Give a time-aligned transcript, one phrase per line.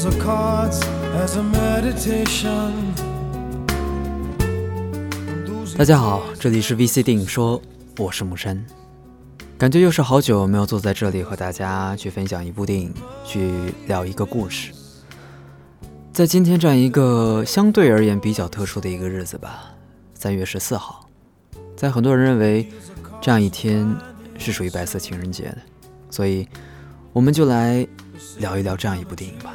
[0.00, 0.80] deals the cards
[1.14, 2.72] as a meditation.
[5.76, 7.60] 大家好，这里是 VC 电影说，
[7.98, 8.64] 我是木山。
[9.58, 12.92] 感觉又是好久没有坐在这里和大家去分享一部电影，
[13.24, 14.72] 去聊一个故事。
[16.12, 19.72] 在今天这样一个相对而言比较特殊的一个日子吧，
[20.14, 21.08] 三月十四号，
[21.76, 22.68] 在很多人认为
[23.20, 23.86] 这样一天
[24.38, 25.58] 是属于白色情人节的，
[26.10, 26.48] 所以
[27.12, 27.86] 我们就来
[28.38, 29.54] 聊一聊这样一部电影吧。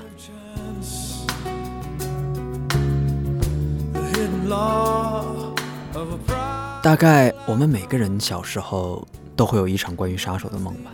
[6.82, 10.92] 大概我们每个人小时候都会有一场关于杀手的梦吧。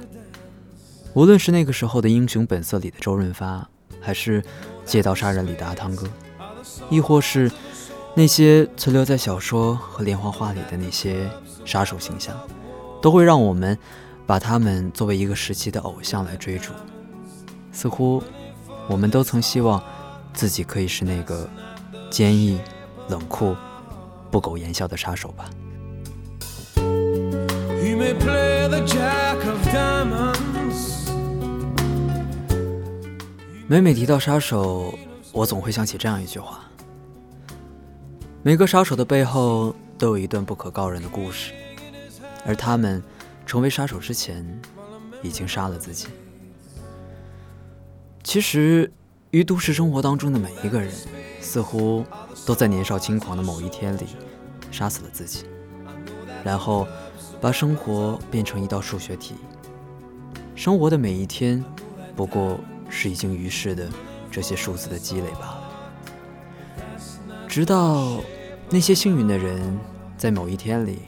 [1.13, 3.67] 无论是那个时候的《英雄本色》里的周润发，
[3.99, 4.41] 还是
[4.85, 6.07] 《借刀杀人》里的阿汤哥，
[6.89, 7.51] 亦或是
[8.15, 11.29] 那些存留在小说和连环画里的那些
[11.65, 12.33] 杀手形象，
[13.01, 13.77] 都会让我们
[14.25, 16.71] 把他们作为一个时期的偶像来追逐。
[17.73, 18.23] 似乎
[18.87, 19.83] 我们都曾希望
[20.33, 21.49] 自己可以是那个
[22.09, 22.57] 坚毅、
[23.11, 23.55] 冷酷、
[24.31, 25.49] 不苟言笑的杀手吧。
[26.75, 31.11] He may play the jack of diamonds.
[33.67, 34.97] 每每提到杀手，
[35.33, 36.61] 我总会想起这样一句话：
[38.43, 41.51] 每个杀手的背后都有一段不可告人的故事，
[42.45, 43.03] 而他们
[43.45, 44.45] 成为杀手之前，
[45.21, 46.07] 已经杀了自己。
[48.23, 48.89] 其实，
[49.31, 50.91] 于都市生活当中的每一个人，
[51.39, 52.05] 似乎
[52.45, 54.07] 都在年少轻狂的某一天里，
[54.71, 55.45] 杀死了自己，
[56.43, 56.85] 然后
[57.39, 59.35] 把生活变成一道数学题。
[60.53, 61.63] 生活的每一天，
[62.13, 62.59] 不过
[62.89, 63.87] 是已经于世的
[64.29, 65.71] 这些数字的积累罢了。
[67.47, 68.21] 直到
[68.69, 69.79] 那些幸运的人
[70.17, 70.99] 在某一天里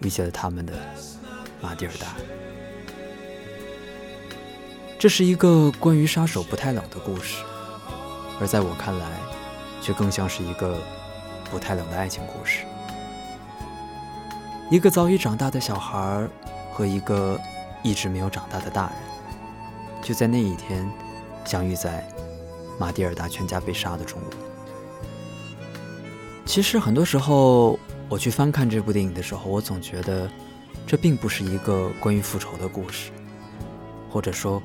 [0.00, 0.74] 遇见了他们的
[1.62, 2.35] 马蒂尔达。
[5.06, 7.44] 这是一个关于杀手不太冷的故事，
[8.40, 9.06] 而在我看来，
[9.80, 10.80] 却更像是一个
[11.48, 12.64] 不太冷的爱情故事。
[14.68, 16.28] 一个早已长大的小孩
[16.72, 17.40] 和一个
[17.84, 18.94] 一直没有长大的大人，
[20.02, 20.90] 就在那一天
[21.44, 22.04] 相遇在
[22.76, 24.24] 马蒂尔达全家被杀的中午。
[26.44, 27.78] 其实很多时候，
[28.08, 30.28] 我去翻看这部电影的时候，我总觉得
[30.84, 33.12] 这并不是一个关于复仇的故事，
[34.10, 34.60] 或者说，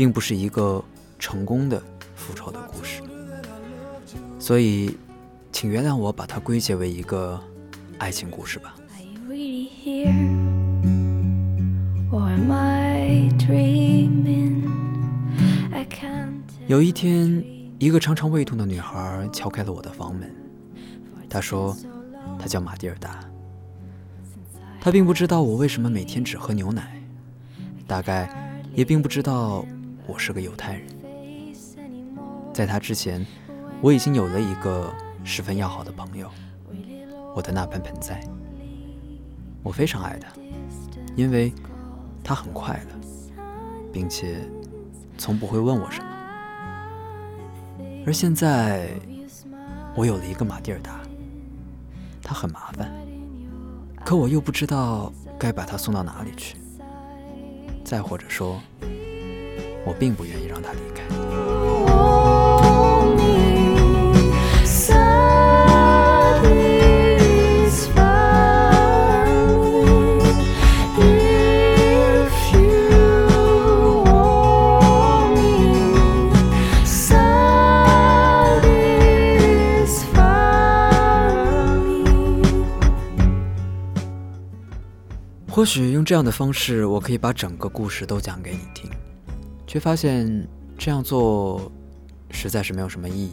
[0.00, 0.82] 并不是一个
[1.18, 1.78] 成功的
[2.14, 3.02] 复仇的故事。
[4.38, 4.96] 所以，
[5.52, 7.38] 请原谅我把它归结为一个
[7.98, 8.74] 爱情故事吧。
[16.66, 17.44] 有一天，
[17.78, 20.34] 一个常常胃痛的女孩敲开了我的房门。
[21.28, 21.76] 她说，
[22.38, 23.20] 她叫马蒂尔达。
[24.80, 26.98] 她并不知道我为什么每天只喝牛奶，
[27.86, 29.62] 大概也并不知道
[30.10, 30.82] 我是个犹太人。
[32.52, 33.24] 在他之前，
[33.80, 36.28] 我已经有了一个十分要好的朋友，
[37.32, 38.20] 我的那盆盆栽。
[39.62, 40.32] 我非常爱他，
[41.14, 41.52] 因为
[42.24, 43.42] 他很快乐，
[43.92, 44.38] 并且
[45.16, 46.06] 从不会问我什么。
[48.04, 48.88] 而现在，
[49.94, 50.98] 我有了一个马蒂尔达，
[52.20, 52.90] 它很麻烦，
[54.04, 56.56] 可我又不知道该把它送到哪里去。
[57.84, 58.60] 再或者说，
[59.84, 61.04] 我并不愿意让他离开。
[85.52, 88.88] 或许用这样的方式，我可以把整个故事都讲给你听，
[89.70, 90.44] 却发现
[90.76, 91.70] 这样做
[92.32, 93.30] 实在是没有什么意义。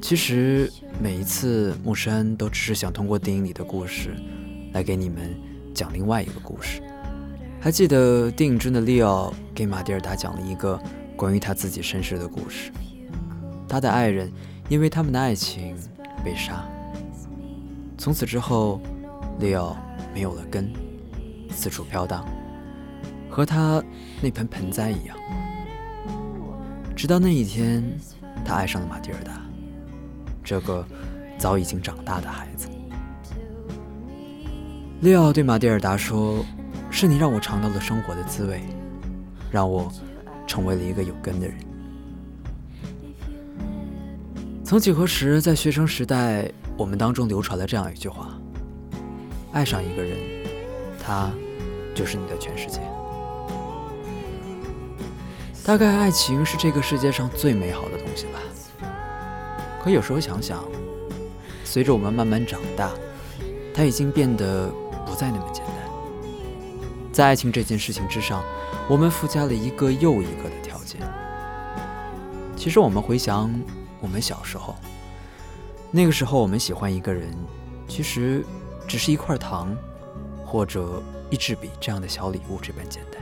[0.00, 0.70] 其实
[1.02, 4.14] 每一次木山都只是想通过电影里的故事，
[4.72, 5.36] 来给你们
[5.74, 6.80] 讲另外一个故事。
[7.60, 10.80] 还记得电影中的利奥给马蒂尔达讲了一个
[11.16, 12.70] 关于他自己身世的故事。
[13.68, 14.30] 他的爱人
[14.68, 15.74] 因为他们的爱情
[16.24, 16.64] 被杀，
[17.98, 18.80] 从此之后，
[19.40, 19.76] 利奥
[20.14, 20.72] 没有了根，
[21.50, 22.24] 四处飘荡，
[23.36, 23.84] 和他
[24.22, 25.14] 那盆盆栽一样。
[26.96, 27.84] 直到那一天，
[28.42, 29.42] 他爱上了马蒂尔达，
[30.42, 30.82] 这个
[31.36, 32.66] 早已经长大的孩子。
[35.02, 36.42] 利奥对马蒂尔达说
[36.90, 38.62] ：“是你让我尝到了生活的滋味，
[39.50, 39.92] 让我
[40.46, 41.58] 成为了一个有根的人。”
[44.64, 48.40] 曾几何时，在学生时代，我们当中流传了这样一句话
[49.52, 50.16] ：“爱上一个人，
[50.98, 51.30] 他
[51.94, 52.80] 就是你的全世界。”
[55.66, 58.40] 大概爱情是这个世界上最美好的东西吧。
[59.82, 60.64] 可有时候想想，
[61.64, 62.92] 随着我们慢慢长大，
[63.74, 64.70] 它已经变得
[65.04, 65.74] 不再那么简单。
[67.12, 68.44] 在爱情这件事情之上，
[68.88, 71.00] 我们附加了一个又一个的条件。
[72.56, 73.52] 其实我们回想
[74.00, 74.76] 我们小时候，
[75.90, 77.34] 那个时候我们喜欢一个人，
[77.88, 78.44] 其实
[78.86, 79.76] 只是一块糖，
[80.44, 83.15] 或者一支笔这样的小礼物这般简单。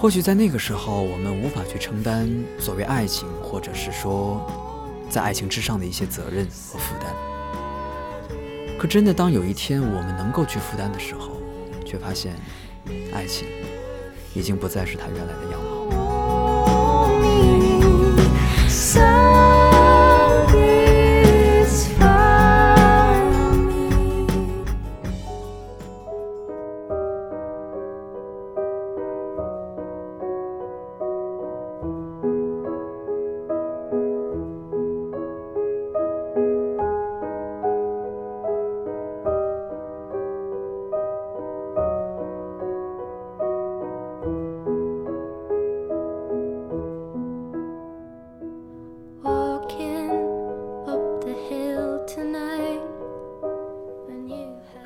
[0.00, 4.40] 或许在那个时候，我们无法去承担所谓爱情，或者是说
[5.10, 7.12] 在爱情之上的一些责任和负担。
[8.78, 11.32] 可真的，当有一天我们能够去负担的时候，
[11.84, 12.36] 却发现，
[13.12, 13.48] 爱情
[14.34, 15.67] 已经不再是它原来的样貌。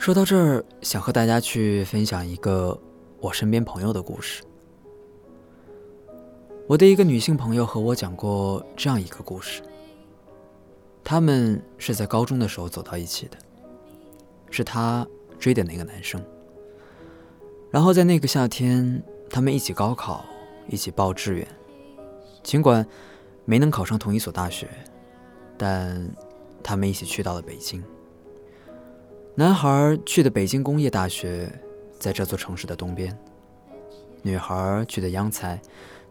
[0.02, 2.76] 说到这儿，想和大家去分享一个
[3.20, 4.42] 我身边朋友的故事。
[6.66, 9.62] 我的一个女性朋友和我讲过这样一个故事。
[11.04, 13.38] 他们是在高中的时候走到一起的，
[14.50, 15.06] 是她
[15.38, 16.20] 追的那个男生。
[17.70, 19.00] 然后在那个夏天，
[19.30, 20.24] 他们一起高考，
[20.66, 21.46] 一起报志愿。
[22.42, 22.84] 尽管
[23.44, 24.68] 没能考上同一所大学，
[25.56, 26.04] 但
[26.60, 27.80] 他们一起去到了北京。
[29.34, 31.50] 男孩去的北京工业大学，
[31.98, 33.10] 在这座城市的东边；
[34.20, 35.58] 女孩去的央财，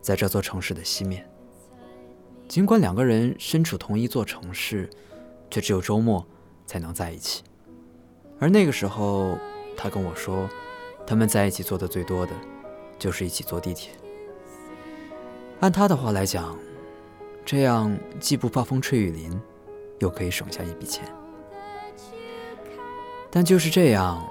[0.02, 1.30] 在这座城市的西面。
[2.48, 4.90] 尽管两个人身处同一座城市，
[5.52, 6.26] 却只有周末
[6.66, 7.44] 才能在一起。
[8.40, 9.38] 而那个时候，
[9.78, 10.50] 他跟我说，
[11.06, 12.34] 他们在一起做的最多的，
[12.98, 13.92] 就是一起坐地铁。
[15.60, 16.58] 按他的话来讲，
[17.46, 19.40] 这样既不怕风吹雨淋，
[20.00, 21.06] 又可以省下一笔钱。
[23.32, 24.22] 但就是这样，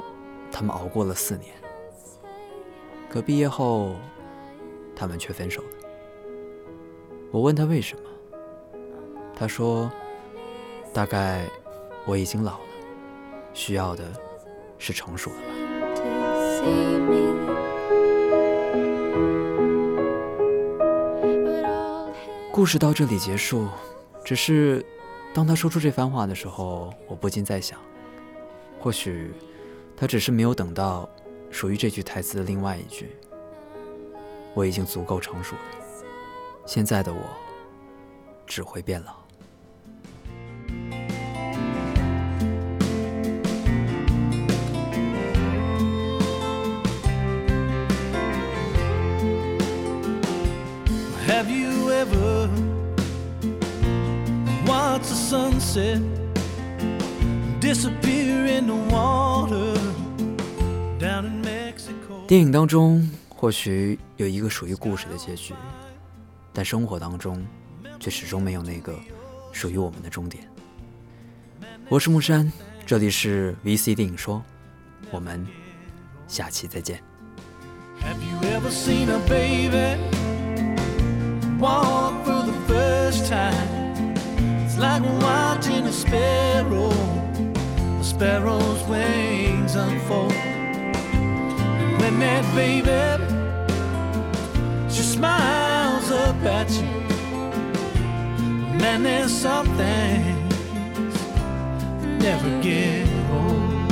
[0.52, 1.54] 他们熬过了四年。
[3.08, 3.94] 可毕业后，
[4.94, 5.68] 他们却分手了。
[7.32, 8.02] 我问他为什么，
[9.34, 9.90] 他说
[10.92, 11.46] ：“大概
[12.04, 12.64] 我已经老了，
[13.54, 14.04] 需要的
[14.78, 15.44] 是成熟了吧。”
[22.52, 23.66] 故事到这里结束，
[24.22, 24.84] 只是
[25.32, 27.80] 当他说出这番话的时候，我不禁在想，
[28.82, 29.30] 或许
[29.94, 31.06] 他只是没有等到
[31.50, 33.14] 属于这句台词的另外一句
[34.54, 35.62] ：“我已经足够成熟了，
[36.64, 37.20] 现在的我
[38.46, 39.12] 只会变老。”
[51.28, 52.48] Have you ever
[54.66, 56.00] watched the sunset
[62.26, 65.54] 电影当中或许有一个属于故事的结局，
[66.52, 67.44] 但生活当中
[68.00, 68.94] 却始终没有那个
[69.52, 70.44] 属于我们的终点。
[71.88, 72.52] 我是木山，
[72.84, 74.42] 这里是 VC 电影说，
[75.10, 75.46] 我们
[76.26, 77.00] 下期再见。
[78.00, 79.96] Have you ever seen a baby
[81.60, 83.54] walk for the first time?
[84.66, 86.92] It's like watching a sparrow,
[88.20, 90.34] sparrow's wings unfold.
[90.34, 93.24] And when that baby
[94.90, 96.82] she smiles up at you,
[98.78, 101.14] man, there's some things
[102.22, 103.88] never get old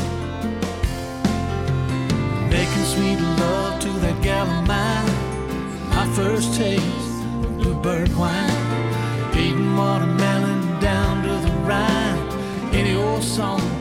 [2.51, 5.89] making sweet love to that gal of mine.
[5.89, 6.85] My first taste
[7.45, 12.29] of bluebird wine, eating watermelon down to the Rhine.
[12.75, 13.78] Any old song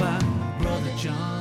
[0.98, 1.37] John.